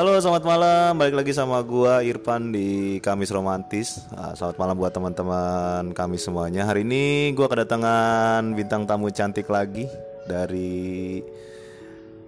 Halo, 0.00 0.16
selamat 0.16 0.48
malam. 0.48 0.96
Balik 0.96 1.12
lagi 1.12 1.32
sama 1.36 1.60
gua 1.60 2.00
Irfan 2.00 2.56
di 2.56 2.96
Kamis 3.04 3.28
Romantis. 3.28 4.00
Ah, 4.16 4.32
selamat 4.32 4.56
malam 4.56 4.74
buat 4.80 4.88
teman-teman 4.96 5.92
kami 5.92 6.16
semuanya. 6.16 6.64
Hari 6.64 6.88
ini 6.88 7.36
gua 7.36 7.52
kedatangan 7.52 8.56
bintang 8.56 8.88
tamu 8.88 9.12
cantik 9.12 9.44
lagi 9.52 9.92
dari 10.24 11.20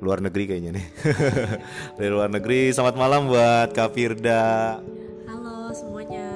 luar 0.05 0.21
negeri 0.21 0.53
kayaknya 0.53 0.77
nih. 0.77 0.87
dari 1.97 2.11
luar 2.13 2.29
negeri. 2.29 2.77
Selamat 2.77 2.93
malam 2.93 3.33
buat 3.33 3.73
Kak 3.73 3.97
Firda. 3.97 4.77
Halo 5.33 5.73
semuanya. 5.73 6.29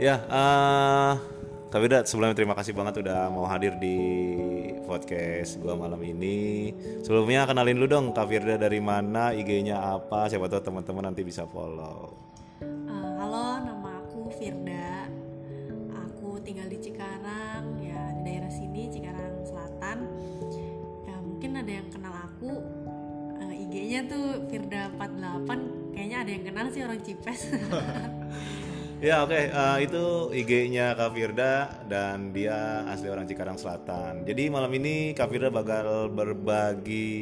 Ya, 0.00 0.24
ah 0.32 1.20
Kak 1.68 1.84
Firda 1.84 2.08
sebelumnya 2.08 2.32
terima 2.32 2.56
kasih 2.56 2.72
banget 2.72 3.04
udah 3.04 3.28
mau 3.28 3.44
hadir 3.44 3.76
di 3.76 4.00
podcast 4.84 5.58
gua 5.58 5.74
malam 5.74 5.98
ini. 6.04 6.70
Sebelumnya 7.00 7.48
kenalin 7.48 7.80
lu 7.80 7.88
dong 7.88 8.12
Kak 8.12 8.28
Firda 8.28 8.60
dari 8.60 8.78
mana, 8.78 9.32
IG-nya 9.32 9.80
apa, 9.80 10.28
siapa 10.28 10.46
tahu 10.46 10.60
teman-teman 10.60 11.10
nanti 11.10 11.24
bisa 11.24 11.48
follow. 11.48 12.12
Uh, 12.62 13.12
halo, 13.18 13.64
nama 13.64 14.04
aku 14.04 14.28
Firda. 14.36 15.08
Aku 16.08 16.36
tinggal 16.44 16.68
di 16.68 16.78
Cikarang, 16.78 17.80
ya 17.80 18.12
di 18.20 18.20
daerah 18.28 18.52
sini 18.52 18.92
Cikarang 18.92 19.42
Selatan. 19.48 19.98
Ya 21.08 21.16
mungkin 21.24 21.50
ada 21.56 21.72
yang 21.72 21.88
kenal 21.88 22.14
aku. 22.14 22.52
Uh, 23.40 23.52
IG-nya 23.66 24.04
tuh 24.06 24.44
Firda 24.52 24.92
48. 25.00 25.96
Kayaknya 25.96 26.18
ada 26.20 26.30
yang 26.30 26.44
kenal 26.44 26.66
sih 26.68 26.80
orang 26.84 27.00
Cipes. 27.00 27.40
Ya 29.04 29.20
oke 29.20 29.36
uh, 29.52 29.76
itu 29.84 30.32
IG-nya 30.32 30.96
Kak 30.96 31.12
Firda 31.12 31.68
dan 31.84 32.32
dia 32.32 32.88
asli 32.88 33.12
orang 33.12 33.28
Cikarang 33.28 33.60
Selatan. 33.60 34.24
Jadi 34.24 34.48
malam 34.48 34.72
ini 34.72 35.12
Kak 35.12 35.28
Firda 35.28 35.52
bakal 35.52 36.08
berbagi 36.08 37.12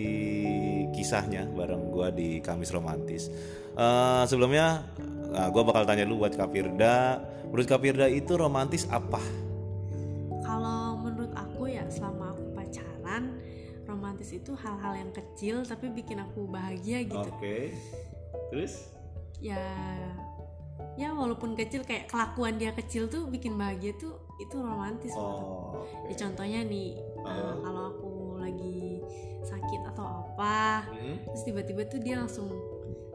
kisahnya 0.94 1.42
bareng 1.50 1.90
gua 1.90 2.14
di 2.14 2.38
Kamis 2.38 2.70
Romantis. 2.70 3.34
Uh, 3.74 4.22
sebelumnya 4.30 4.86
uh, 5.34 5.50
gua 5.50 5.74
bakal 5.74 5.82
tanya 5.82 6.06
dulu 6.06 6.22
buat 6.22 6.38
Kak 6.38 6.54
Firda, 6.54 7.18
menurut 7.50 7.66
Kak 7.66 7.82
Firda 7.82 8.06
itu 8.06 8.30
romantis 8.38 8.86
apa? 8.86 9.18
Kalau 10.46 11.02
menurut 11.02 11.34
aku 11.34 11.66
ya 11.66 11.82
selama 11.90 12.30
aku 12.30 12.62
pacaran, 12.62 13.42
romantis 13.90 14.30
itu 14.30 14.54
hal-hal 14.54 15.02
yang 15.02 15.10
kecil 15.10 15.66
tapi 15.66 15.90
bikin 15.90 16.22
aku 16.22 16.46
bahagia 16.46 17.02
gitu. 17.10 17.26
Oke. 17.26 17.74
Terus? 18.54 18.86
Ya 19.42 19.58
ya 20.94 21.08
walaupun 21.10 21.52
kecil 21.52 21.82
kayak 21.82 22.04
kelakuan 22.06 22.54
dia 22.54 22.70
kecil 22.70 23.06
tuh 23.06 23.24
bikin 23.24 23.54
bahagia 23.54 23.96
tuh 23.96 24.12
itu 24.36 24.56
romantis 24.56 25.12
Oh. 25.12 25.22
menurutku. 25.22 25.68
oke. 25.78 26.06
Ya 26.06 26.14
contohnya 26.18 26.60
nih 26.62 26.90
uh, 27.18 27.54
kalau 27.58 27.82
aku 27.90 28.10
lagi 28.36 29.00
sakit 29.42 29.80
atau 29.88 30.04
apa, 30.04 30.86
Hmm? 30.86 31.16
terus 31.24 31.42
tiba-tiba 31.42 31.82
tuh 31.84 31.98
dia 31.98 32.16
langsung 32.16 32.50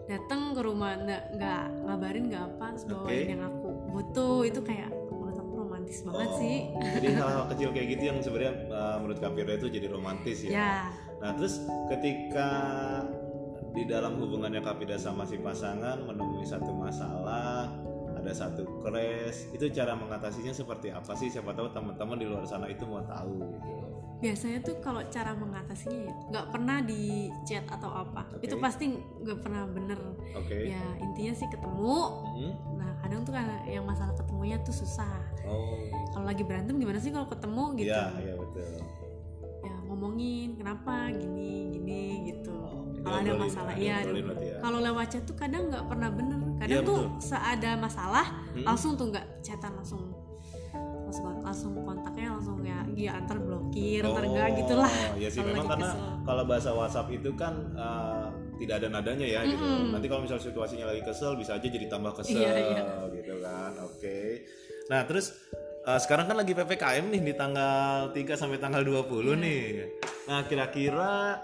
datang 0.03 0.52
ke 0.52 0.61
rumah 0.61 0.95
nggak 0.98 1.36
nggak 1.36 1.64
ngabarin 1.83 2.23
nggak 2.28 2.44
apa 2.48 2.66
terus 2.72 2.86
bawain 2.86 3.03
Oke. 3.03 3.28
yang 3.28 3.42
aku 3.44 3.67
butuh 3.89 4.38
itu 4.42 4.59
kayak 4.61 4.88
menurut 5.09 5.36
aku 5.36 5.53
romantis 5.58 5.98
banget 6.02 6.28
Oh, 6.28 6.38
sih. 6.38 6.58
Jadi 6.95 7.08
hal-hal 7.14 7.45
kecil 7.52 7.70
kayak 7.72 7.88
gitu 7.92 8.03
yang 8.05 8.17
sebenarnya 8.17 8.53
uh, 8.70 8.95
menurut 8.98 9.20
Firda 9.20 9.53
itu 9.53 9.67
jadi 9.70 9.88
romantis 9.88 10.38
ya. 10.42 10.50
Ya, 10.50 10.73
Nah 11.17 11.31
terus 11.33 11.59
ketika 11.88 12.50
di 13.76 13.84
dalam 13.86 14.20
hubungannya 14.20 14.62
Kapida 14.62 14.96
sama 14.96 15.23
si 15.23 15.38
pasangan 15.38 16.02
menemui 16.04 16.44
satu 16.44 16.72
masalah, 16.73 17.70
ada 18.18 18.32
satu 18.34 18.66
crash, 18.82 19.52
itu 19.54 19.70
cara 19.72 19.94
mengatasinya 19.94 20.52
seperti 20.52 20.90
apa 20.90 21.14
sih? 21.14 21.30
Siapa 21.30 21.54
tahu 21.54 21.70
teman-teman 21.72 22.18
di 22.18 22.26
luar 22.26 22.44
sana 22.44 22.66
itu 22.68 22.84
mau 22.84 23.04
tahu 23.06 23.40
gitu. 23.56 23.86
biasanya 24.18 24.66
tuh 24.66 24.82
kalau 24.82 24.98
cara 25.14 25.38
mengatasinya 25.38 26.10
ya 26.10 26.14
nggak 26.34 26.48
pernah 26.50 26.82
di 26.82 27.30
chat 27.45 27.62
atau 27.70 28.02
apa, 28.02 28.26
Oke. 28.34 28.50
itu 28.50 28.58
pasti 28.58 28.90
nggak 28.98 29.45
pernah 29.45 29.70
bener. 29.70 30.00
Oke. 30.34 30.73
Ya 30.73 30.82
intinya 30.98 31.38
sih 31.38 31.45
ketemu. 31.45 32.02
Hmm? 32.34 32.54
Nah 32.82 32.98
kadang 33.05 33.22
tuh 33.22 33.38
kan 33.38 33.45
yang 33.70 33.86
masalah 33.86 34.17
ketemunya 34.17 34.58
tuh 34.66 34.73
susah. 34.73 35.22
Oh. 35.45 35.78
Kalau 36.17 36.26
lagi 36.26 36.42
berantem 36.42 36.82
gimana 36.82 36.98
sih 36.98 37.14
kalau 37.14 37.30
ketemu 37.30 37.64
gitu? 37.78 37.94
Iya, 37.94 38.05
iya 38.26 38.34
betul. 38.42 38.82
ya 39.61 39.73
ngomongin 39.86 40.49
kenapa 40.58 41.11
gini 41.14 41.70
gini 41.78 42.02
gitu 42.34 42.55
Oh, 42.58 42.89
kalau 43.08 43.18
ada 43.18 43.34
masalah 43.38 43.73
iya 43.73 43.98
ya. 44.04 44.60
kalau 44.60 44.80
lewat 44.80 45.06
chat 45.08 45.23
tuh 45.23 45.34
kadang 45.34 45.64
nggak 45.68 45.86
pernah 45.86 46.10
bener 46.10 46.40
kadang 46.58 46.76
Iya, 46.76 46.82
tuh 46.84 47.00
betul. 47.00 47.22
seada 47.23 47.72
masalah 47.76 48.26
Hmm. 48.52 48.66
langsung 48.66 48.92
tuh 48.94 49.06
nggak 49.08 49.26
chatan 49.40 49.72
langsung 49.73 50.02
langsung 51.08 51.26
langsung 51.40 51.72
kontaknya 51.80 52.28
langsung 52.30 52.60
ya 52.62 52.84
ya 52.92 53.12
antar 53.16 53.40
blokir 53.40 54.04
antar 54.04 54.23
enggak 54.23 54.48
gitulah 54.58 54.92
Iya 55.16 55.30
sih 55.30 55.40
memang 55.40 55.64
karena 55.66 55.90
kesel. 55.90 56.12
kalau 56.22 56.44
bahasa 56.44 56.70
WhatsApp 56.70 57.08
itu 57.10 57.32
kan 57.34 57.54
uh, 57.73 58.28
tidak 58.58 58.82
ada 58.82 58.88
nadanya 58.92 59.23
ya 59.23 59.42
gitu. 59.46 59.62
Mm-mm. 59.62 59.94
Nanti 59.94 60.06
kalau 60.06 60.22
misal 60.22 60.36
situasinya 60.38 60.84
lagi 60.86 61.00
kesel 61.02 61.34
bisa 61.34 61.56
aja 61.56 61.64
jadi 61.64 61.88
tambah 61.88 62.12
kesel 62.12 62.36
Iya, 62.36 62.52
iya. 62.58 62.84
gitu 63.14 63.38
kan. 63.38 63.72
Oke. 63.80 64.44
Nah, 64.90 65.06
terus 65.06 65.32
uh, 65.86 65.96
sekarang 65.96 66.26
kan 66.26 66.36
lagi 66.36 66.52
PPKM 66.52 67.06
nih 67.08 67.22
di 67.22 67.34
tanggal 67.34 68.10
3 68.12 68.17
sampai 68.34 68.58
tanggal 68.58 68.82
20 68.82 69.08
Iya. 69.08 69.34
nih. 69.38 69.64
Nah, 70.26 70.42
kira-kira 70.44 71.38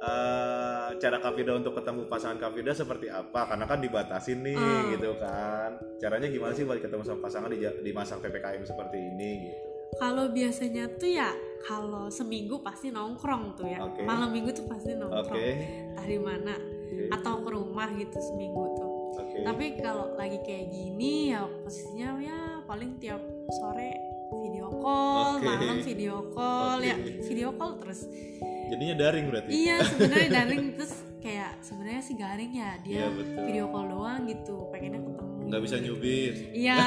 uh, 0.00 0.73
cara 0.96 1.18
Kavida 1.18 1.52
untuk 1.52 1.74
ketemu 1.74 2.06
pasangan 2.06 2.38
Kavida 2.38 2.70
seperti 2.70 3.06
apa? 3.08 3.46
Karena 3.46 3.64
kan 3.64 3.78
dibatasin 3.78 4.40
nih 4.40 4.54
Ah. 4.54 4.82
gitu 4.90 5.10
kan. 5.16 5.70
Caranya 5.96 6.26
gimana 6.26 6.52
sih 6.52 6.62
buat 6.62 6.78
ketemu 6.78 7.02
sama 7.02 7.20
pasangan 7.22 7.48
di, 7.48 7.58
di 7.60 7.90
masa 7.90 8.16
PPKM 8.16 8.62
seperti 8.62 8.98
ini 8.98 9.30
gitu? 9.44 9.62
kalau 9.94 10.26
biasanya 10.26 10.90
tuh 10.98 11.06
ya 11.06 11.30
kalau 11.62 12.10
seminggu 12.10 12.58
pasti 12.58 12.90
nongkrong 12.90 13.54
tuh 13.54 13.62
ya 13.62 13.78
Oke. 13.78 14.02
malam 14.02 14.34
minggu 14.34 14.50
tuh 14.50 14.66
pasti 14.66 14.90
nongkrong 14.90 15.38
Oke. 15.38 15.50
entah 15.94 16.02
di 16.02 16.18
mana 16.18 16.54
Oke. 16.58 17.14
atau 17.14 17.34
ke 17.38 17.50
rumah 17.54 17.86
gitu 17.94 18.18
seminggu 18.18 18.74
tuh 18.74 18.90
Oke. 19.14 19.46
tapi 19.46 19.78
kalau 19.78 20.18
lagi 20.18 20.42
kayak 20.42 20.66
gini 20.66 21.30
ya 21.30 21.46
posisinya 21.46 22.18
ya 22.18 22.38
paling 22.66 22.98
tiap 22.98 23.22
sore 23.54 23.94
video 24.32 24.66
call 24.72 25.36
Oke. 25.36 25.44
malam 25.44 25.76
video 25.80 26.14
call 26.30 26.76
Oke. 26.76 26.86
ya 26.86 26.96
video 27.22 27.48
call 27.52 27.72
terus 27.78 28.00
Jadinya 28.64 28.94
daring 28.98 29.26
berarti. 29.28 29.50
iya 29.52 29.76
sebenarnya 29.84 30.28
daring 30.36 30.64
terus 30.74 30.92
kayak 31.20 31.52
sebenarnya 31.60 32.00
sih 32.00 32.14
garing 32.14 32.52
ya 32.52 32.70
dia 32.80 33.04
betul. 33.08 33.44
video 33.44 33.64
call 33.68 33.86
doang 33.86 34.20
gitu 34.24 34.56
pengennya 34.68 35.00
ketemu 35.00 35.32
nggak 35.44 35.62
bisa 35.62 35.76
nyubit 35.78 36.34
iya 36.50 36.80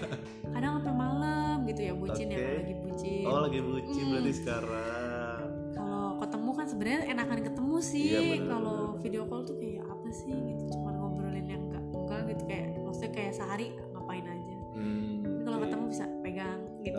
kadang 0.50 0.80
sampai 0.80 0.94
malam 0.94 1.56
gitu 1.64 1.80
ya 1.82 1.92
bucin 1.92 2.26
ya 2.26 2.36
Oke. 2.36 2.42
kalau 2.42 2.56
lagi 2.56 2.74
bucin 2.76 3.24
oh 3.24 3.40
lagi 3.40 3.60
bucin 3.60 3.88
Hmm. 4.00 4.10
berarti 4.10 4.32
sekarang 4.34 5.42
kalau 5.70 6.06
ketemu 6.18 6.50
kan 6.50 6.66
sebenarnya 6.66 7.00
enakan 7.06 7.40
ketemu 7.42 7.76
sih 7.80 8.08
bener, 8.10 8.48
kalau 8.48 8.78
video 8.98 9.22
call 9.24 9.42
tuh 9.42 9.56
kayak 9.56 9.84
apa 9.84 10.08
sih 10.10 10.32
gitu 10.32 10.62
cuma 10.70 10.90
ngobrolin 10.90 11.46
yang 11.46 11.62
enggak 11.62 11.84
enggak 11.94 12.20
gitu 12.26 12.42
kayak 12.46 12.66
maksudnya 12.78 13.10
kayak 13.12 13.32
sehari 13.32 13.66
ngapain 13.90 14.24
aja 14.26 14.54
Hmm, 14.70 15.26
kalau 15.42 15.58
oke. 15.58 15.64
ketemu 15.66 15.84
bisa 15.88 16.04
pegang 16.20 16.60
gitu. 16.82 16.96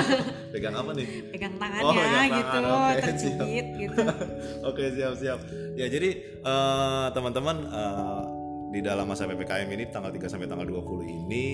Pegang 0.54 0.74
apa 0.76 0.90
nih? 0.96 1.06
Pegang 1.32 1.54
Oh, 1.54 1.60
tangannya 1.60 1.92
pegang 1.92 2.32
gitu 2.32 2.58
tangan, 2.58 2.72
oke, 2.72 3.00
tercubit 3.02 3.66
gitu. 3.76 4.00
Oke 4.68 4.84
siap 4.94 5.12
siap. 5.16 5.38
Ya 5.76 5.86
jadi 5.86 6.08
eh, 6.40 7.06
teman-teman 7.12 7.56
eh, 7.68 8.22
di 8.68 8.84
dalam 8.84 9.08
masa 9.08 9.24
ppkm 9.24 9.64
ini 9.70 9.88
tanggal 9.88 10.12
3 10.12 10.28
sampai 10.28 10.44
tanggal 10.44 10.68
20 10.68 11.08
ini 11.08 11.46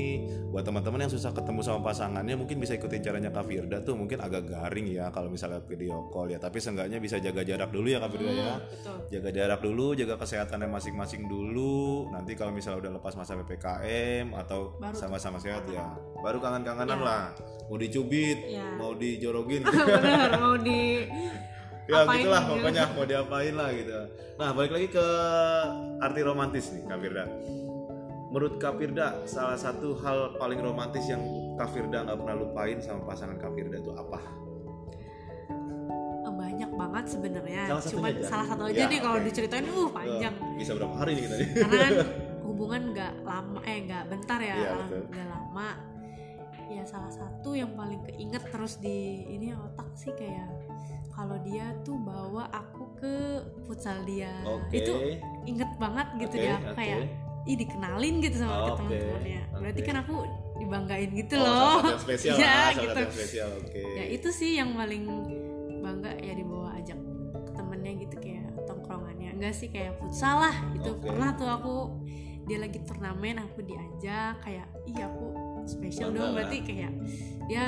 buat 0.51 0.63
teman-teman 0.63 1.07
yang 1.07 1.13
susah 1.13 1.31
ketemu 1.31 1.63
sama 1.63 1.81
pasangannya 1.85 2.35
mungkin 2.35 2.59
bisa 2.59 2.75
ikutin 2.75 3.01
caranya 3.01 3.31
Kak 3.31 3.47
Firda 3.47 3.79
tuh 3.81 3.95
mungkin 3.95 4.19
agak 4.19 4.45
garing 4.45 4.91
ya 4.91 5.09
kalau 5.09 5.31
misalnya 5.31 5.63
video 5.63 6.11
call 6.11 6.27
ya 6.27 6.39
tapi 6.39 6.59
seenggaknya 6.59 6.99
bisa 6.99 7.19
jaga 7.19 7.41
jarak 7.41 7.71
dulu 7.71 7.87
ya 7.87 7.99
Kak 7.99 8.11
Firda 8.11 8.31
ya 8.31 8.43
Hmm, 8.45 8.61
betul 8.67 8.97
jaga 9.11 9.31
jarak 9.31 9.61
dulu, 9.61 9.87
jaga 9.95 10.15
kesehatannya 10.17 10.67
masing-masing 10.67 11.23
dulu. 11.25 12.11
Nanti 12.11 12.35
kalau 12.35 12.51
misalnya 12.51 12.83
udah 12.83 12.93
lepas 12.99 13.15
masa 13.15 13.37
ppkm 13.37 14.35
atau 14.35 14.75
sama-sama 14.93 15.39
sehat 15.39 15.65
ya, 15.67 15.87
baru 16.19 16.39
kangen-kangenan 16.39 16.99
Ya. 16.99 17.05
lah. 17.05 17.25
Mau 17.67 17.77
dicubit, 17.77 18.39
Ya. 18.45 18.65
mau 18.75 18.93
dijorogin, 18.93 19.63
bener 19.71 20.31
mau 20.35 20.55
di 20.57 21.07
ya 21.85 22.03
Apain 22.03 22.17
gitulah 22.19 22.43
gitu. 22.43 22.53
pokoknya 22.57 22.85
mau 22.91 23.05
diapain 23.05 23.55
lah 23.55 23.69
gitu. 23.71 23.93
Nah 24.35 24.49
balik 24.53 24.73
lagi 24.73 24.89
ke 24.89 25.07
arti 26.01 26.21
romantis 26.21 26.65
nih 26.71 26.83
Kak 26.85 26.99
Firda. 26.99 27.25
Menurut 28.29 28.55
Kak 28.59 28.75
Firda, 28.77 29.07
salah 29.25 29.55
satu 29.55 29.95
hal 30.01 30.35
paling 30.37 30.59
romantis 30.59 31.07
yang 31.07 31.23
Kak 31.55 31.71
Firda 31.71 32.03
nggak 32.03 32.19
pernah 32.19 32.37
lupain 32.37 32.79
sama 32.81 33.05
pasangan 33.07 33.37
Kak 33.37 33.53
Firda 33.53 33.79
itu 33.79 33.93
apa? 33.93 34.19
banyak 36.35 36.71
banget 36.75 37.05
sebenarnya 37.09 37.63
cuma 37.89 38.09
aja. 38.11 38.23
salah 38.27 38.47
satu 38.47 38.63
aja 38.67 38.79
Ya, 38.79 38.87
nih 38.87 39.01
kalau 39.01 39.19
oke. 39.19 39.27
diceritain 39.27 39.67
uh 39.67 39.89
panjang 39.91 40.35
Bisa 40.55 40.73
berapa 40.75 40.95
hari 40.95 41.11
nih 41.15 41.23
kita 41.25 41.35
nih? 41.35 41.49
karena 41.57 41.77
kan 41.79 41.93
hubungan 42.47 42.83
nggak 42.91 43.13
lama 43.23 43.59
eh 43.65 43.79
nggak 43.83 44.05
bentar 44.07 44.39
ya 44.39 44.55
nggak 45.11 45.27
lama 45.27 45.69
ya 46.65 46.83
salah 46.83 47.11
satu 47.11 47.51
yang 47.55 47.75
paling 47.75 48.01
keinget 48.05 48.43
terus 48.51 48.79
di 48.79 48.99
ini 49.29 49.51
otak 49.51 49.89
sih 49.95 50.11
kayak 50.15 50.47
kalau 51.15 51.39
dia 51.41 51.71
tuh 51.81 51.95
bawa 51.97 52.51
aku 52.51 52.83
ke 52.97 53.15
futsal 53.63 54.03
dia 54.03 54.35
Oke. 54.43 54.77
itu 54.77 54.93
inget 55.45 55.71
banget 55.79 56.07
gitu 56.19 56.37
Oke, 56.37 56.45
ya 56.45 56.57
oke. 56.59 56.75
kayak 56.75 56.99
ih 57.45 57.57
dikenalin 57.57 58.15
gitu 58.19 58.37
sama 58.41 58.57
Oke, 58.67 58.83
teman-temannya 58.83 59.41
berarti 59.55 59.81
oke. 59.81 59.87
kan 59.87 59.97
aku 60.01 60.15
dibanggain 60.57 61.11
gitu 61.13 61.35
Oh, 61.37 61.45
loh 61.79 61.99
spesial 61.99 62.35
Iya, 62.41 62.51
lah, 62.51 62.71
gitu 62.73 62.99
yang 62.99 63.13
spesial. 63.13 63.49
Oke. 63.59 63.83
ya 63.95 64.05
itu 64.09 64.29
sih 64.31 64.51
yang 64.57 64.73
paling 64.73 65.05
bangga 65.79 66.11
ya 66.19 66.33
dibawa 66.33 66.75
ajak 66.75 66.99
ke 67.37 67.51
temennya 67.53 67.93
gitu 68.01 68.17
kayak 68.17 68.45
tongkrongannya 68.65 69.31
enggak 69.37 69.53
sih 69.53 69.69
kayak 69.69 69.95
futsal 70.01 70.41
lah 70.41 70.57
itu 70.73 70.89
Oke. 70.91 71.05
pernah 71.05 71.31
tuh 71.35 71.47
aku 71.47 71.75
dia 72.45 72.59
lagi 72.59 72.81
turnamen 72.81 73.41
aku 73.41 73.61
diajak 73.61 74.37
kayak 74.41 74.65
iya 74.87 75.05
aku 75.07 75.27
spesial 75.65 76.09
Bangga 76.09 76.19
dong 76.19 76.31
berarti 76.35 76.59
kayak 76.61 76.93
dia 77.47 77.67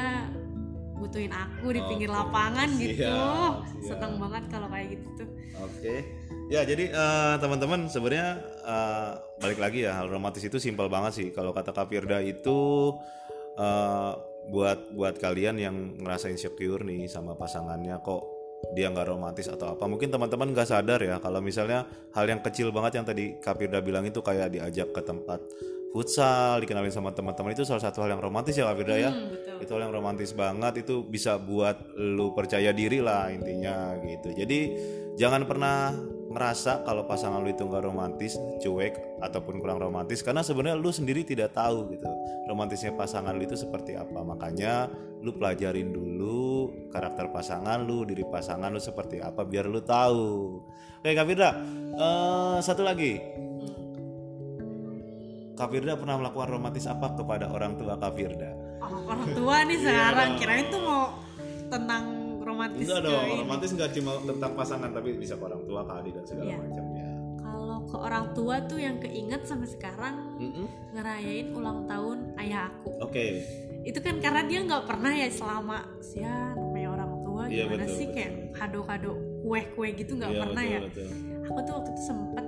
butuhin 0.97 1.33
aku 1.33 1.77
di 1.77 1.81
pinggir 1.85 2.11
Oke, 2.11 2.17
lapangan 2.17 2.69
gitu 2.77 3.05
siap, 3.05 3.55
siap. 3.69 3.87
seneng 3.95 4.13
banget 4.17 4.45
kalau 4.49 4.69
kayak 4.73 4.97
gitu 4.97 5.09
tuh 5.25 5.29
Oke. 5.65 6.05
Ya, 6.47 6.63
jadi 6.63 6.95
eh, 6.95 7.35
teman-teman 7.43 7.91
sebenarnya 7.91 8.39
eh, 8.63 9.11
balik 9.43 9.59
lagi 9.59 9.83
ya 9.83 9.99
hal 9.99 10.07
romantis 10.07 10.45
itu 10.47 10.61
simpel 10.63 10.87
banget 10.87 11.13
sih. 11.17 11.29
Kalau 11.35 11.51
kata 11.51 11.75
Kak 11.75 11.91
Firda 11.91 12.23
itu 12.23 12.93
eh, 13.59 14.13
buat 14.47 14.95
buat 14.95 15.19
kalian 15.19 15.59
yang 15.59 15.77
ngerasa 15.99 16.31
insecure 16.31 16.87
nih 16.87 17.11
sama 17.11 17.35
pasangannya 17.35 17.99
kok 17.99 18.23
dia 18.79 18.89
nggak 18.95 19.11
romantis 19.11 19.51
atau 19.51 19.75
apa. 19.75 19.91
Mungkin 19.91 20.13
teman-teman 20.13 20.55
nggak 20.55 20.71
sadar 20.71 21.01
ya 21.03 21.19
kalau 21.19 21.43
misalnya 21.43 21.83
hal 22.15 22.31
yang 22.31 22.41
kecil 22.45 22.71
banget 22.71 23.03
yang 23.03 23.07
tadi 23.09 23.25
Kak 23.43 23.59
Firda 23.59 23.83
bilang 23.83 24.07
itu 24.07 24.23
kayak 24.23 24.55
diajak 24.55 24.95
ke 24.95 25.03
tempat 25.03 25.43
futsal, 25.97 26.61
dikenalin 26.61 26.93
sama 26.93 27.17
teman-teman 27.17 27.57
itu 27.57 27.65
salah 27.65 27.81
satu 27.81 28.05
hal 28.05 28.13
yang 28.13 28.21
romantis 28.21 28.53
ya 28.53 28.69
Kak 28.69 28.77
Firda 28.85 28.97
ya. 29.01 29.09
Hmm, 29.09 29.33
betul. 29.33 29.57
Itu 29.65 29.71
hal 29.73 29.89
yang 29.89 29.95
romantis 29.97 30.37
banget 30.37 30.85
itu 30.85 31.01
bisa 31.09 31.41
buat 31.41 31.97
lu 31.97 32.37
percaya 32.37 32.69
diri 32.77 33.01
lah 33.01 33.33
intinya 33.33 33.97
gitu. 34.05 34.37
Jadi 34.37 34.59
jangan 35.17 35.49
pernah 35.49 35.97
ngerasa 36.29 36.85
kalau 36.85 37.09
pasangan 37.09 37.41
lu 37.41 37.49
itu 37.49 37.65
nggak 37.65 37.89
romantis 37.89 38.37
cuek 38.61 39.25
ataupun 39.25 39.57
kurang 39.57 39.81
romantis 39.81 40.21
karena 40.21 40.45
sebenarnya 40.45 40.77
lu 40.77 40.93
sendiri 40.93 41.25
tidak 41.25 41.57
tahu 41.57 41.89
gitu. 41.97 42.05
Romantisnya 42.45 42.93
pasangan 42.93 43.33
lu 43.33 43.49
itu 43.49 43.57
seperti 43.57 43.97
apa. 43.97 44.21
Makanya 44.21 44.93
lu 45.25 45.33
pelajarin 45.33 45.97
dulu 45.97 46.77
karakter 46.93 47.33
pasangan 47.33 47.81
lu 47.81 48.05
diri 48.05 48.29
pasangan 48.29 48.69
lu 48.69 48.77
seperti 48.77 49.25
apa 49.25 49.49
biar 49.49 49.65
lu 49.65 49.81
tahu. 49.81 50.61
Oke 51.01 51.17
Kak 51.17 51.25
Firda 51.25 51.51
eh, 51.97 52.57
satu 52.61 52.85
lagi 52.85 53.46
Kak 55.57 55.69
Firda 55.71 55.97
pernah 55.97 56.17
melakukan 56.17 56.49
romantis 56.51 56.85
apa 56.85 57.13
kepada 57.13 57.49
orang 57.49 57.75
tua 57.75 57.97
Kak 57.97 58.13
Firda 58.13 58.51
oh, 58.79 59.01
orang 59.07 59.29
tua 59.33 59.57
nih 59.65 59.79
sekarang 59.79 60.31
kirain 60.37 60.67
tuh 60.69 60.81
mau 60.81 61.17
tentang 61.67 62.05
romantis 62.41 62.85
Enggak 62.85 63.01
dong, 63.03 63.25
ini. 63.27 63.41
romantis 63.41 63.71
nggak 63.73 63.91
cuma 63.93 64.11
tentang 64.23 64.53
pasangan 64.55 64.91
tapi 64.93 65.09
bisa 65.15 65.35
ke 65.35 65.43
orang 65.43 65.63
tua, 65.65 65.81
ke 65.83 65.93
adik 65.97 66.13
dan 66.15 66.25
segala 66.25 66.47
Iya. 66.47 66.59
macamnya. 66.61 67.07
kalau 67.37 67.79
ke 67.83 67.97
orang 67.97 68.27
tua 68.33 68.57
tuh 68.63 68.79
yang 68.79 68.97
keinget 68.99 69.43
sampai 69.43 69.67
sekarang 69.67 70.15
Mm-mm. 70.37 70.67
ngerayain 70.93 71.47
ulang 71.51 71.87
tahun 71.87 72.19
ayah 72.37 72.69
aku 72.69 72.91
Oke, 73.01 73.25
itu 73.83 73.99
kan 73.99 74.21
karena 74.21 74.45
dia 74.45 74.61
nggak 74.63 74.85
pernah 74.85 75.11
ya 75.11 75.27
selama 75.27 75.79
ya 76.13 76.53
namanya 76.53 76.89
orang 76.93 77.13
tua 77.23 77.43
Iya, 77.47 77.65
gimana 77.65 77.83
betul, 77.83 77.95
sih 77.95 78.07
betul. 78.07 78.15
kayak 78.15 78.33
kado-kado 78.53 79.13
kue-kue 79.41 79.89
gitu 79.95 80.13
nggak 80.15 80.31
Iya, 80.31 80.41
pernah 80.43 80.63
betul, 80.63 80.75
ya 80.75 80.81
betul. 80.87 81.07
aku 81.45 81.59
tuh 81.61 81.73
waktu 81.75 81.91
itu 81.91 82.03
sempet 82.05 82.47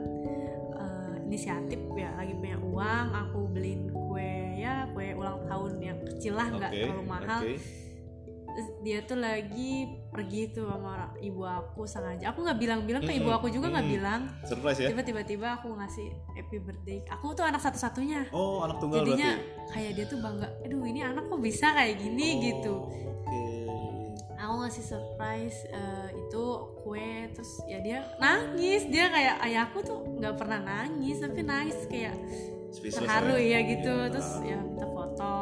inisiatif 1.29 1.79
ya 1.93 2.11
lagi 2.15 2.33
punya 2.33 2.57
uang 2.59 3.07
aku 3.13 3.39
beliin 3.49 3.83
kue 3.89 4.33
ya 4.57 4.89
kue 4.91 5.13
ulang 5.13 5.45
tahun 5.45 5.73
yang 5.79 5.99
kecil 6.03 6.35
lah 6.35 6.49
nggak 6.49 6.73
Oke, 6.73 6.81
terlalu 6.83 7.05
mahal. 7.05 7.41
Terus 8.49 8.71
dia 8.83 8.99
tuh 9.07 9.15
lagi 9.15 9.87
pergi 10.11 10.51
tuh 10.51 10.67
sama 10.67 11.15
ibu 11.21 11.47
aku 11.47 11.87
sengaja 11.87 12.35
aku 12.35 12.43
nggak 12.43 12.59
bilang-bilang 12.59 13.07
ke 13.07 13.15
ibu 13.15 13.31
Mm-mm, 13.31 13.39
aku 13.39 13.47
juga 13.49 13.71
nggak 13.71 13.87
mm-mm. 13.87 13.95
bilang 13.95 14.21
Surprise 14.43 14.83
ya? 14.83 14.89
tiba 14.91 15.03
tiba-tiba 15.05 15.49
aku 15.55 15.79
ngasih 15.79 16.11
happy 16.35 16.59
birthday 16.59 16.99
aku 17.07 17.39
tuh 17.39 17.47
anak 17.47 17.63
satu-satunya 17.63 18.27
Oh, 18.35 18.67
anak 18.67 18.83
tunggal 18.83 19.07
jadinya 19.07 19.39
berarti. 19.39 19.71
kayak 19.71 19.93
dia 19.95 20.05
tuh 20.11 20.19
bangga 20.19 20.49
aduh 20.59 20.83
ini 20.83 21.01
anak 21.01 21.25
kok 21.25 21.39
bisa 21.39 21.71
kayak 21.71 22.03
gini 22.03 22.27
Oh, 22.27 22.41
gitu 22.43 22.75
Oke. 22.83 23.39
Aku 24.49 24.65
ngasih 24.65 24.85
surprise 24.87 25.59
eh, 25.69 26.09
itu 26.17 26.45
kue 26.81 27.11
terus 27.31 27.53
ya 27.67 27.79
dia 27.79 27.99
nangis 28.17 28.89
dia 28.89 29.07
kayak 29.07 29.37
ayahku 29.45 29.85
tuh 29.85 30.01
nggak 30.17 30.35
pernah 30.35 30.57
nangis 30.59 31.21
tapi 31.21 31.45
nangis 31.45 31.77
kayak 31.85 32.17
terharu 32.73 33.37
ya? 33.37 33.61
ya 33.61 33.69
gitu 33.69 33.93
Iya. 33.93 34.09
terus 34.09 34.31
ya 34.41 34.57
minta 34.57 34.87
foto 34.89 35.37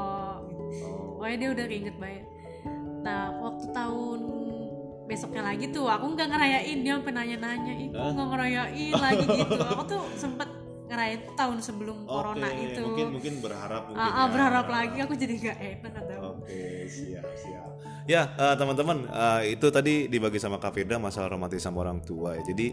gitu. 0.49 0.67
Oh, 0.83 0.99
pokoknya 1.17 1.37
dia 1.39 1.49
udah 1.55 1.67
keinget 1.67 1.97
banget 1.97 2.25
nah 3.01 3.31
waktu 3.39 3.65
tahun 3.71 4.21
besoknya 5.07 5.43
lagi 5.47 5.71
tuh 5.71 5.87
aku 5.87 6.07
nggak 6.11 6.27
ngerayain 6.27 6.79
dia 6.83 6.99
sampai 6.99 7.13
nanya-nanya 7.15 7.73
ih 7.79 7.89
Hah? 7.95 8.11
nggak 8.11 8.27
ngerayain 8.27 8.91
lagi 8.93 9.25
gitu 9.25 9.55
aku 9.63 9.83
tuh 9.87 10.03
sempet 10.19 10.49
ngerayain 10.87 11.23
tahun 11.35 11.59
sebelum 11.59 12.07
corona 12.07 12.47
Oke, 12.47 12.63
itu 12.65 12.83
Mungkin 12.83 13.07
mungkin 13.15 13.35
berharap 13.39 13.83
mungkin. 13.87 14.03
Ah, 14.03 14.07
ah, 14.07 14.27
ya. 14.27 14.31
berharap 14.31 14.67
lagi 14.67 14.99
aku 14.99 15.15
jadi 15.15 15.35
nggak 15.37 15.59
enak 15.83 15.93
ada 15.99 16.15
Oke, 16.47 16.87
siap, 16.87 17.27
siap. 17.35 17.71
Ya, 18.07 18.31
eh, 18.39 18.55
teman-teman, 18.55 19.03
eh, 19.11 19.59
itu 19.59 19.67
tadi 19.75 20.07
dibagi 20.07 20.39
sama 20.39 20.63
Kak 20.63 20.79
Firda 20.79 20.95
masalah 20.95 21.27
romantis 21.27 21.59
sama 21.59 21.83
orang 21.83 21.99
tua 22.07 22.39
ya. 22.39 22.43
Jadi 22.47 22.71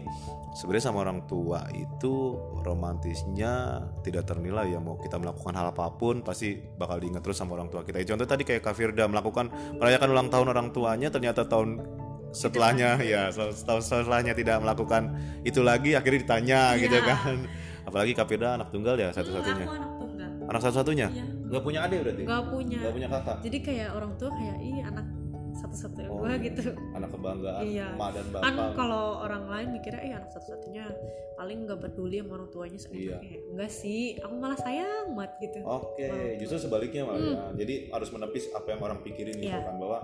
sebenarnya 0.54 0.84
sama 0.94 1.02
orang 1.02 1.26
tua 1.26 1.66
itu 1.74 2.38
romantisnya 2.62 3.82
tidak 4.06 4.30
ternilai 4.30 4.70
ya. 4.70 4.78
Mau 4.78 4.94
kita 4.94 5.18
melakukan 5.18 5.58
hal 5.58 5.74
apa 5.74 5.90
pun 5.98 6.22
pasti 6.22 6.54
bakal 6.54 7.02
diingat 7.02 7.26
terus 7.26 7.34
sama 7.34 7.58
orang 7.58 7.66
tua 7.66 7.82
kita. 7.82 7.98
Ya, 7.98 8.14
Contoh 8.14 8.30
tadi 8.30 8.46
kayak 8.46 8.62
Kak 8.62 8.78
Firda 8.78 9.10
melakukan 9.10 9.50
merayakan 9.74 10.08
ulang 10.14 10.28
tahun 10.30 10.54
orang 10.54 10.70
tuanya, 10.70 11.10
ternyata 11.10 11.42
tahun 11.50 11.82
setelahnya 12.34 12.98
ya 13.02 13.30
setahun 13.30 13.86
setelahnya 13.86 14.34
tidak 14.34 14.58
melakukan 14.58 15.14
itu 15.46 15.62
lagi 15.62 15.94
akhirnya 15.94 16.20
ditanya 16.26 16.60
Iya. 16.74 16.82
gitu 16.82 16.98
kan 17.06 17.34
apalagi 17.86 18.12
Kak 18.18 18.26
Firda 18.26 18.58
anak 18.58 18.74
tunggal 18.74 18.98
ya 18.98 19.14
Hmm, 19.14 19.18
satu-satunya 19.22 19.66
anak 19.70 20.50
anak 20.50 20.60
satu-satunya 20.66 21.08
Iya. 21.14 21.24
Nggak 21.44 21.62
punya 21.62 21.80
adik 21.82 21.98
berarti 22.00 22.22
nggak 22.22 22.44
punya 22.48 22.78
nggak 22.80 22.94
punya 22.94 23.08
kakak 23.10 23.36
jadi 23.40 23.58
kayak 23.60 23.88
orang 23.92 24.12
tua 24.14 24.30
kayak 24.30 24.56
ih 24.58 24.80
anak 24.82 25.06
satu-satunya 25.54 26.10
Oh, 26.10 26.18
gua 26.18 26.34
gitu 26.36 26.62
anak 26.92 27.10
kebanggaan 27.10 27.62
Iya. 27.62 27.86
emak 27.94 28.10
dan 28.10 28.26
bapak 28.28 28.42
kan 28.42 28.54
kalau 28.74 29.04
orang 29.20 29.44
lain 29.46 29.68
mikirnya 29.70 30.00
eh 30.02 30.12
anak 30.12 30.26
satu-satunya 30.28 30.84
paling 31.34 31.58
nggak 31.62 31.78
peduli 31.80 32.18
sama 32.18 32.32
orang 32.34 32.48
tuanya 32.50 32.74
Iya. 32.74 32.82
seenaknya 32.82 33.38
enggak 33.48 33.70
sih 33.72 34.02
aku 34.18 34.34
malah 34.34 34.58
sayang 34.58 35.06
banget 35.12 35.32
gitu 35.40 35.58
oke 35.62 35.94
tua. 36.00 36.34
justru 36.36 36.58
sebaliknya 36.60 37.02
malah 37.04 37.20
Hmm. 37.20 37.30
ya 37.30 37.42
jadi 37.56 37.74
harus 37.88 38.08
menepis 38.10 38.44
apa 38.50 38.66
yang 38.68 38.80
orang 38.82 38.98
pikirin 39.00 39.36
gitu 39.36 39.46
Iya. 39.48 39.62
kan 39.62 39.74
bahwa 39.76 39.98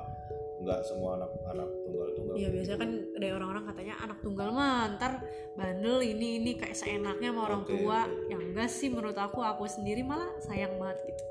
nggak 0.60 0.80
semua 0.84 1.16
anak 1.16 1.30
anak 1.48 1.68
tunggal 1.88 2.06
itu 2.12 2.20
nggak 2.20 2.36
Iya 2.36 2.48
biasanya 2.52 2.78
kan 2.78 2.90
dari 3.16 3.32
orang-orang 3.32 3.64
katanya 3.72 3.94
anak 4.04 4.18
tunggal 4.20 4.48
mah 4.52 4.76
ntar 5.00 5.12
bandel 5.56 5.98
ini 6.04 6.28
ini 6.44 6.52
kayak 6.60 6.76
seenaknya 6.76 7.32
sama 7.32 7.40
orang 7.48 7.62
Oke, 7.64 7.72
tua. 7.72 8.00
yang 8.28 8.42
enggak 8.44 8.68
sih 8.68 8.88
menurut 8.92 9.16
aku 9.16 9.40
aku 9.40 9.64
sendiri 9.64 10.04
malah 10.04 10.28
sayang 10.44 10.76
banget 10.76 10.98
gitu. 11.08 11.24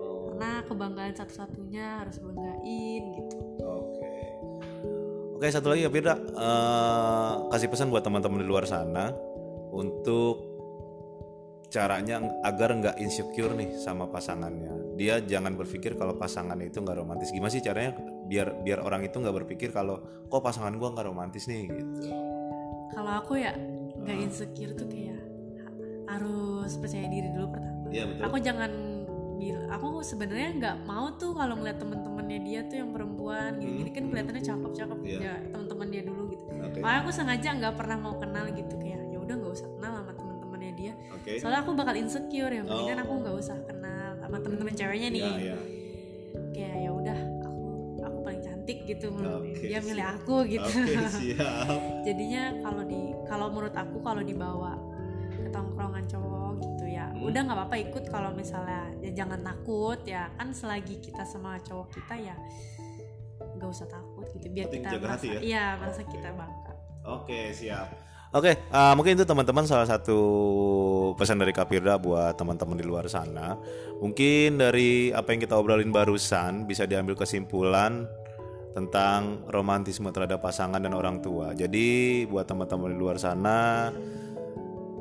Oh, 0.00 0.32
karena 0.32 0.64
kebanggaan 0.64 1.14
satu-satunya 1.18 1.86
harus 2.06 2.16
banggain 2.22 3.02
gitu. 3.18 3.36
Oke. 3.66 4.12
Oke 5.36 5.46
satu 5.50 5.72
lagi 5.72 5.84
ya 5.84 5.90
Firda. 5.90 6.14
Eh, 6.16 7.32
kasih 7.52 7.68
pesan 7.68 7.90
buat 7.90 8.04
teman-teman 8.06 8.40
di 8.40 8.46
luar 8.46 8.64
sana 8.68 9.10
untuk 9.74 10.50
caranya 11.70 12.18
agar 12.42 12.74
nggak 12.74 12.96
insecure 12.98 13.54
nih 13.54 13.78
sama 13.78 14.10
pasangannya. 14.10 14.98
Dia 14.98 15.22
jangan 15.22 15.54
berpikir 15.54 15.94
kalau 15.94 16.18
pasangannya 16.18 16.68
itu 16.68 16.82
nggak 16.82 16.98
romantis. 16.98 17.30
Gimana 17.30 17.48
sih 17.48 17.62
caranya 17.62 17.94
biar 18.30 18.62
biar 18.62 18.78
orang 18.78 19.02
itu 19.02 19.16
nggak 19.16 19.36
berpikir 19.36 19.68
kalau 19.70 19.98
kok 20.24 20.38
pasangan 20.40 20.70
gua 20.72 20.94
nggak 20.94 21.04
romantis 21.04 21.44
nih 21.44 21.66
gitu 21.68 22.14
kalau 22.90 23.18
aku 23.18 23.34
ya 23.36 23.50
nggak 23.96 24.16
Ah. 24.16 24.24
insecure 24.24 24.72
tuh 24.72 24.86
kayak 24.86 25.18
ha- 25.58 25.74
harus 26.08 26.72
percaya 26.74 27.06
diri 27.06 27.28
dulu 27.28 27.50
pertama 27.50 27.78
Iya 27.90 28.04
betul. 28.06 28.22
aku 28.24 28.36
jangan 28.38 28.70
aku 29.70 30.02
sebenarnya 30.02 30.48
nggak 30.52 30.76
mau 30.84 31.14
tuh 31.14 31.32
kalau 31.32 31.54
ngeliat 31.54 31.78
temen-temennya 31.78 32.38
dia 32.40 32.60
tuh 32.62 32.76
yang 32.76 32.90
perempuan 32.90 33.56
gini 33.56 33.72
gini 33.78 33.90
kan 33.90 34.04
kelihatannya 34.04 34.42
cakep 34.42 34.70
cakep 34.74 34.98
Iya. 35.00 35.18
ya 35.20 35.34
temen-temen 35.48 35.86
dia 35.88 36.02
dulu 36.02 36.22
gitu 36.28 36.44
Oke. 36.52 36.78
makanya 36.78 37.00
aku 37.00 37.10
sengaja 37.10 37.48
nggak 37.54 37.74
pernah 37.74 37.96
mau 37.96 38.14
kenal 38.16 38.44
gitu 38.50 38.74
kayak 38.76 39.00
ya 39.06 39.16
udah 39.16 39.34
nggak 39.36 39.52
usah 39.52 39.68
kenal 39.70 39.92
sama 39.96 40.12
temen-temennya 40.12 40.72
dia 40.74 40.92
Oke. 41.12 41.30
soalnya 41.38 41.60
aku 41.62 41.70
bakal 41.72 41.94
insecure 41.94 42.52
ya 42.52 42.62
mendingan 42.62 42.98
Oh. 42.98 43.04
aku 43.06 43.12
nggak 43.16 43.36
usah 43.38 43.56
kenal 43.64 44.10
sama 44.18 44.36
temen-temen 44.38 44.74
ceweknya 44.74 45.08
nih 45.08 45.22
Iya, 45.22 45.38
iya. 45.40 45.56
Paling 48.70 48.78
cantik 48.80 48.88
gitu 48.88 49.06
menurut 49.10 49.42
Oke, 49.44 49.62
dia 49.62 49.78
milih 49.80 50.04
siap. 50.04 50.16
aku 50.16 50.36
gitu 50.46 50.70
Oke, 50.70 50.94
siap. 51.18 51.78
jadinya 52.02 52.42
kalau 52.60 52.82
di 52.84 53.00
kalau 53.24 53.46
menurut 53.48 53.74
aku 53.74 53.96
kalau 54.00 54.22
dibawa 54.22 54.72
ke 55.32 55.48
tongkrongan 55.48 56.04
cowok 56.06 56.52
gitu 56.58 56.84
ya 56.86 57.06
Hmm. 57.10 57.26
udah 57.26 57.40
nggak 57.42 57.58
apa-apa 57.58 57.76
ikut 57.80 58.04
kalau 58.06 58.30
misalnya 58.30 58.80
ya 58.98 59.10
jangan 59.14 59.40
takut 59.40 59.98
ya 60.04 60.30
kan 60.34 60.52
selagi 60.52 61.00
kita 61.00 61.20
sama 61.22 61.58
cowok 61.58 61.88
kita 61.92 62.14
ya 62.22 62.36
nggak 63.56 63.68
usah 63.68 63.86
takut 63.86 64.24
gitu 64.30 64.46
biar 64.48 64.68
Penting 64.68 64.82
kita 64.82 64.94
jaga 64.94 65.06
merasa 65.06 65.16
hati 65.18 65.28
ya? 65.28 65.40
iya 65.40 65.64
merasa 65.76 66.00
kita 66.02 66.28
bangga 66.30 66.72
Oke, 67.02 67.50
siap. 67.50 67.88
Oke, 68.30 68.60
uh, 68.68 68.92
mungkin 68.92 69.16
itu 69.16 69.24
teman-teman 69.24 69.64
salah 69.64 69.88
satu 69.88 70.20
pesan 71.16 71.40
dari 71.40 71.50
Kapirda 71.50 71.96
buat 71.96 72.36
teman-teman 72.36 72.76
di 72.76 72.84
luar 72.84 73.08
sana. 73.08 73.56
Mungkin 73.98 74.54
dari 74.54 75.08
apa 75.10 75.32
yang 75.32 75.40
kita 75.40 75.56
obrolin 75.56 75.88
barusan 75.88 76.62
bisa 76.62 76.84
diambil 76.84 77.16
kesimpulan 77.16 78.04
tentang 78.70 79.42
romantisme 79.46 80.08
terhadap 80.10 80.38
pasangan 80.38 80.78
dan 80.78 80.94
orang 80.94 81.18
tua. 81.18 81.50
Jadi 81.52 82.22
buat 82.24 82.46
teman-teman 82.46 82.90
di 82.90 82.98
luar 82.98 83.16
sana 83.16 83.90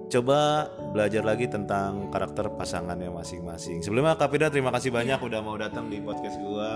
coba 0.10 0.66
belajar 0.90 1.22
lagi 1.22 1.46
tentang 1.46 2.10
karakter 2.10 2.50
pasangannya 2.58 3.14
masing-masing. 3.14 3.86
Sebelumnya 3.86 4.18
Kapirda 4.18 4.50
terima 4.50 4.74
kasih 4.74 4.90
banyak 4.90 5.22
udah 5.22 5.40
mau 5.40 5.54
datang 5.54 5.86
di 5.86 6.02
podcast 6.02 6.42
gua. 6.42 6.74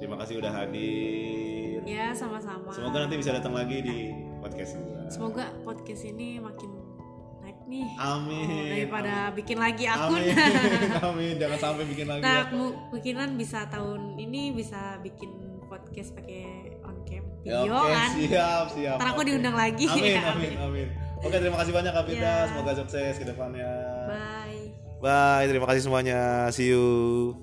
Terima 0.00 0.16
kasih 0.18 0.40
udah 0.40 0.50
hadir. 0.50 1.78
ya 1.82 2.14
sama-sama 2.14 2.70
Semoga 2.70 3.04
nanti 3.04 3.18
bisa 3.18 3.34
datang 3.34 3.52
lagi 3.52 3.82
di 3.82 3.98
podcast 4.38 4.78
juga. 4.78 5.02
semoga 5.10 5.44
podcast 5.62 6.06
ini 6.06 6.38
makin 6.38 6.70
naik 7.38 7.58
nih 7.66 7.86
Amin. 7.98 8.46
Oh, 8.46 8.66
daripada 8.70 9.14
amin. 9.26 9.34
bikin 9.34 9.58
lagi 9.58 9.84
akun 9.86 10.22
Amin. 10.22 10.34
amin. 11.10 11.34
Jangan 11.42 11.58
sampai 11.58 11.84
bikin 11.86 12.06
lagi. 12.06 12.22
nah 12.22 12.46
ya. 12.46 12.54
mu- 12.54 12.78
mungkinan 12.88 13.34
bisa 13.34 13.66
tahun 13.66 14.14
ini 14.16 14.54
bisa 14.54 14.98
bikin 15.02 15.30
podcast 15.92 16.16
pakai 16.16 16.72
on 16.88 16.96
cam 17.04 17.20
Ya, 17.44 17.60
video 17.60 17.74
Oke, 17.76 17.92
kan 17.92 18.10
siap, 18.16 18.64
siap. 18.72 18.96
Ntar 18.96 19.08
aku 19.12 19.20
Oke. 19.20 19.28
diundang 19.28 19.56
lagi. 19.58 19.84
Amin, 19.84 20.14
amin, 20.32 20.52
amin. 20.56 20.86
Oke, 21.20 21.36
terima 21.36 21.58
kasih 21.60 21.72
banyak 21.76 21.92
Kak 21.92 22.04
Firda. 22.08 22.24
Ya. 22.24 22.36
Semoga 22.48 22.72
sukses 22.80 23.14
ke 23.20 23.24
depannya. 23.28 23.70
bye 24.08 24.62
Bye, 25.02 25.50
terima 25.50 25.66
kasih 25.68 25.82
semuanya. 25.84 26.48
See 26.54 26.72
you. 26.72 27.34